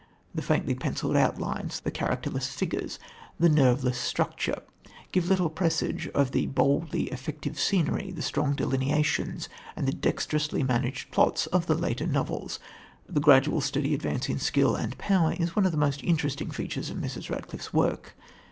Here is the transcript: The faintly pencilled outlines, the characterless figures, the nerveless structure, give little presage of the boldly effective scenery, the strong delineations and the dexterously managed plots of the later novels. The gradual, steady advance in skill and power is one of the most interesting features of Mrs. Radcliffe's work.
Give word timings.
The 0.33 0.41
faintly 0.41 0.73
pencilled 0.73 1.15
outlines, 1.15 1.79
the 1.79 1.91
characterless 1.91 2.47
figures, 2.47 2.97
the 3.39 3.49
nerveless 3.49 3.99
structure, 3.99 4.63
give 5.11 5.29
little 5.29 5.51
presage 5.51 6.07
of 6.15 6.31
the 6.31 6.47
boldly 6.47 7.03
effective 7.11 7.59
scenery, 7.59 8.09
the 8.11 8.23
strong 8.23 8.55
delineations 8.55 9.47
and 9.75 9.87
the 9.87 9.91
dexterously 9.93 10.63
managed 10.63 11.11
plots 11.11 11.45
of 11.53 11.67
the 11.67 11.75
later 11.75 12.07
novels. 12.07 12.57
The 13.07 13.19
gradual, 13.19 13.61
steady 13.61 13.93
advance 13.93 14.27
in 14.27 14.39
skill 14.39 14.75
and 14.75 14.97
power 14.97 15.33
is 15.37 15.55
one 15.55 15.67
of 15.67 15.71
the 15.71 15.77
most 15.77 16.03
interesting 16.03 16.49
features 16.49 16.89
of 16.89 16.97
Mrs. 16.97 17.29
Radcliffe's 17.29 17.71
work. 17.71 18.15